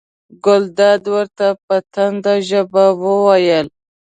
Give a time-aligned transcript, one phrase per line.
[0.45, 3.67] ګلداد ورته په تنده ژبه وویل.